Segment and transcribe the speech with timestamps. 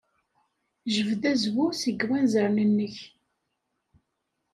[0.95, 2.95] Jbed azwu seg wanzaren-nnek.